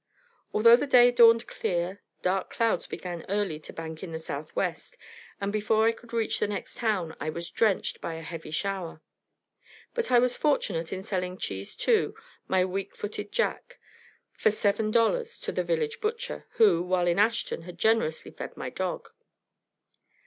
Although 0.51 0.77
the 0.77 0.87
day 0.87 1.11
dawned 1.11 1.45
clear, 1.45 2.01
dark 2.23 2.49
clouds 2.49 2.87
began 2.87 3.23
early 3.29 3.59
to 3.59 3.71
bank 3.71 4.01
in 4.01 4.11
the 4.13 4.19
Southwest, 4.19 4.97
and 5.39 5.53
before 5.53 5.85
I 5.85 5.91
could 5.91 6.11
reach 6.11 6.39
the 6.39 6.47
next 6.47 6.77
town 6.77 7.15
I 7.19 7.29
was 7.29 7.51
drenched 7.51 8.01
by 8.01 8.15
a 8.15 8.23
heavy 8.23 8.49
shower. 8.49 9.03
But 9.93 10.09
I 10.09 10.17
was 10.17 10.35
fortunate 10.35 10.91
in 10.91 11.03
selling 11.03 11.37
Cheese 11.37 11.77
II, 11.87 12.13
my 12.47 12.65
weak 12.65 12.95
footed 12.95 13.31
jack, 13.31 13.77
for 14.33 14.49
seven 14.49 14.89
dollars 14.89 15.39
to 15.41 15.51
the 15.51 15.63
village 15.63 16.01
butcher, 16.01 16.47
who, 16.53 16.81
while 16.81 17.05
in 17.05 17.19
Ashton, 17.19 17.61
had 17.61 17.77
generously 17.77 18.31
fed 18.31 18.57
my 18.57 18.71
dog. 18.71 19.07